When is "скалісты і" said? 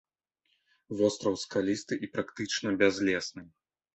1.43-2.09